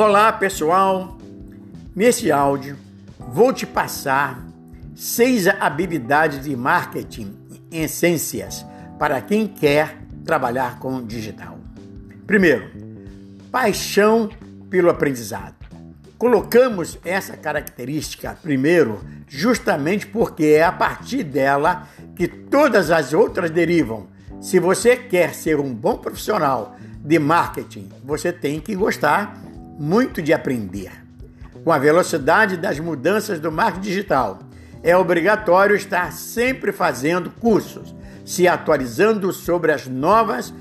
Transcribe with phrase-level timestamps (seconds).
[0.00, 1.18] Olá pessoal,
[1.94, 2.74] nesse áudio
[3.18, 4.42] vou te passar
[4.96, 7.36] seis habilidades de marketing
[7.70, 8.64] essências
[8.98, 11.58] para quem quer trabalhar com digital.
[12.26, 12.70] Primeiro,
[13.52, 14.30] paixão
[14.70, 15.56] pelo aprendizado.
[16.16, 24.06] Colocamos essa característica primeiro justamente porque é a partir dela que todas as outras derivam.
[24.40, 26.74] Se você quer ser um bom profissional
[27.04, 29.49] de marketing, você tem que gostar
[29.80, 30.92] muito de aprender.
[31.64, 34.38] Com a velocidade das mudanças do marketing digital,
[34.82, 40.52] é obrigatório estar sempre fazendo cursos, se atualizando sobre as novas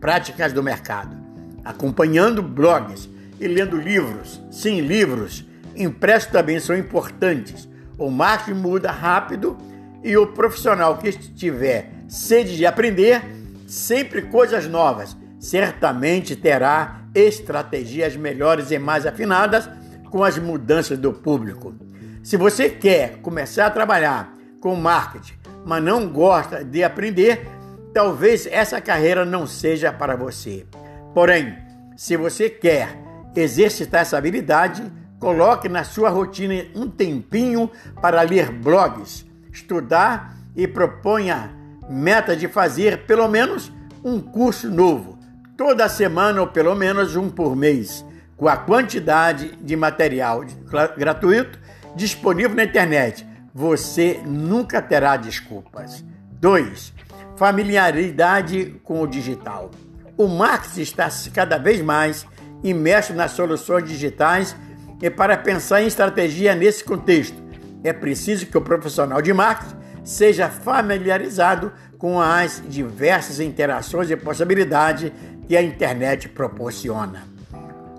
[0.00, 1.14] práticas do mercado,
[1.62, 4.40] acompanhando blogs e lendo livros.
[4.50, 7.68] Sim, livros impressos também são importantes.
[7.98, 9.56] O marketing muda rápido
[10.02, 13.22] e o profissional que tiver sede de aprender
[13.66, 19.68] sempre coisas novas, certamente terá estratégias melhores e mais afinadas
[20.10, 21.74] com as mudanças do público.
[22.22, 27.46] Se você quer começar a trabalhar com marketing, mas não gosta de aprender,
[27.94, 30.66] talvez essa carreira não seja para você.
[31.14, 31.56] Porém,
[31.96, 32.96] se você quer
[33.34, 34.82] exercitar essa habilidade,
[35.18, 41.52] coloque na sua rotina um tempinho para ler blogs, estudar e proponha
[41.88, 43.72] meta de fazer pelo menos
[44.04, 45.17] um curso novo
[45.58, 48.06] toda semana ou pelo menos um por mês,
[48.36, 50.44] com a quantidade de material
[50.96, 51.58] gratuito
[51.96, 53.26] disponível na internet.
[53.52, 56.04] Você nunca terá desculpas.
[56.40, 56.94] 2.
[57.36, 59.72] Familiaridade com o digital.
[60.16, 62.24] O marketing está cada vez mais
[62.62, 64.54] imerso nas soluções digitais
[65.02, 67.36] e para pensar em estratégia nesse contexto,
[67.82, 75.12] é preciso que o profissional de marketing seja familiarizado com as diversas interações e possibilidades
[75.46, 77.24] que a internet proporciona.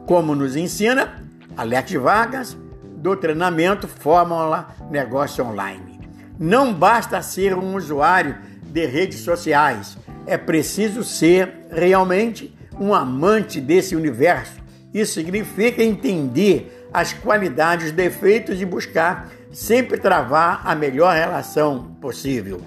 [0.05, 1.23] Como nos ensina
[1.58, 5.99] Alex Vargas, do treinamento Fórmula Negócio Online.
[6.38, 13.95] Não basta ser um usuário de redes sociais, é preciso ser realmente um amante desse
[13.95, 14.59] universo.
[14.93, 22.61] Isso significa entender as qualidades, os defeitos e buscar sempre travar a melhor relação possível.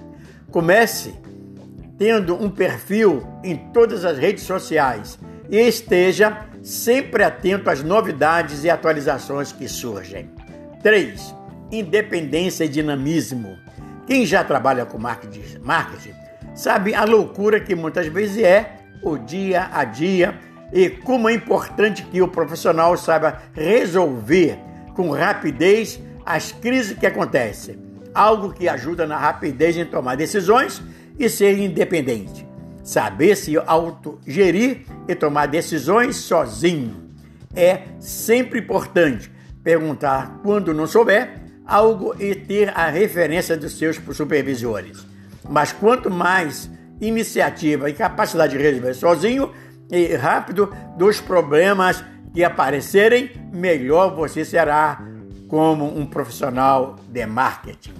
[0.50, 1.14] Comece
[1.98, 8.70] tendo um perfil em todas as redes sociais e esteja sempre atento às novidades e
[8.70, 10.30] atualizações que surgem.
[10.82, 11.34] 3.
[11.70, 13.56] Independência e dinamismo.
[14.06, 16.14] Quem já trabalha com marketing,
[16.54, 20.38] sabe a loucura que muitas vezes é o dia a dia
[20.72, 24.58] e como é importante que o profissional saiba resolver
[24.94, 27.78] com rapidez as crises que acontecem.
[28.14, 30.82] Algo que ajuda na rapidez em tomar decisões
[31.22, 32.44] e ser independente.
[32.82, 37.10] Saber se autogerir e tomar decisões sozinho.
[37.54, 39.30] É sempre importante
[39.62, 45.06] perguntar quando não souber algo e ter a referência dos seus supervisores.
[45.48, 46.68] Mas quanto mais
[47.00, 49.52] iniciativa e capacidade de resolver sozinho
[49.90, 52.04] e rápido dos problemas
[52.34, 55.00] que aparecerem, melhor você será
[55.46, 57.92] como um profissional de marketing.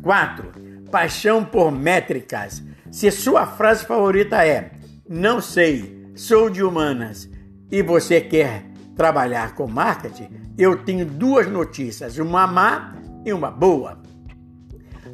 [0.00, 2.62] 4 paixão por métricas.
[2.90, 4.72] Se sua frase favorita é
[5.08, 7.28] não sei, sou de humanas
[7.70, 8.64] e você quer
[8.96, 10.28] trabalhar com marketing,
[10.58, 12.94] eu tenho duas notícias, uma má
[13.24, 13.98] e uma boa.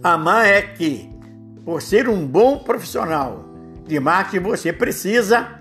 [0.03, 1.11] A má é que,
[1.65, 3.45] por ser um bom profissional
[3.87, 5.61] de marketing, você precisa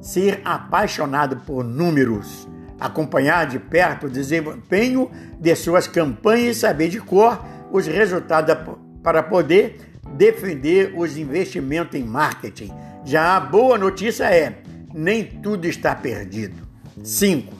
[0.00, 2.48] ser apaixonado por números,
[2.78, 8.56] acompanhar de perto o desempenho de suas campanhas e saber de cor os resultados
[9.02, 9.78] para poder
[10.16, 12.72] defender os investimentos em marketing.
[13.04, 14.58] Já a boa notícia é:
[14.92, 16.68] nem tudo está perdido.
[17.02, 17.52] 5.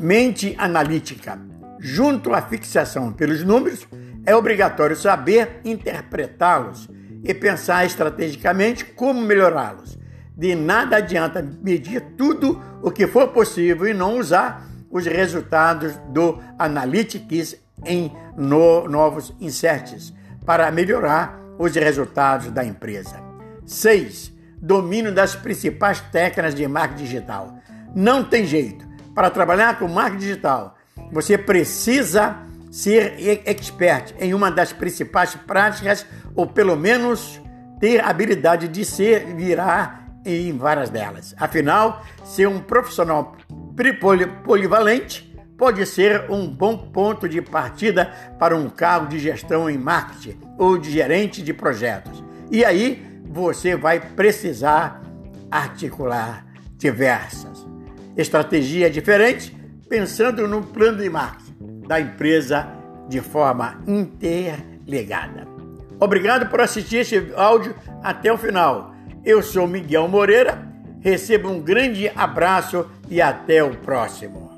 [0.00, 1.38] Mente analítica.
[1.78, 3.86] Junto à fixação pelos números,
[4.24, 6.88] é obrigatório saber interpretá-los
[7.22, 9.98] e pensar estrategicamente como melhorá-los.
[10.36, 16.40] De nada adianta medir tudo o que for possível e não usar os resultados do
[16.58, 20.12] Analytics em no, novos inserts
[20.44, 23.22] para melhorar os resultados da empresa.
[23.66, 24.32] 6.
[24.60, 27.58] Domínio das principais técnicas de marketing digital.
[27.94, 28.86] Não tem jeito.
[29.14, 30.76] Para trabalhar com marketing digital,
[31.12, 32.36] você precisa
[32.70, 33.14] ser
[33.46, 36.04] expert em uma das principais práticas
[36.34, 37.40] ou pelo menos
[37.78, 41.34] ter habilidade de ser virar em várias delas.
[41.38, 43.36] Afinal, ser um profissional
[44.44, 50.38] polivalente pode ser um bom ponto de partida para um cargo de gestão em marketing
[50.58, 52.22] ou de gerente de projetos.
[52.50, 55.02] E aí você vai precisar
[55.50, 56.46] articular
[56.76, 57.64] diversas.
[58.16, 59.56] estratégia diferente,
[59.88, 62.68] pensando no plano de marketing da empresa
[63.08, 65.46] de forma interligada.
[65.98, 68.94] Obrigado por assistir este áudio até o final.
[69.24, 70.68] Eu sou Miguel Moreira,
[71.00, 74.53] receba um grande abraço e até o próximo.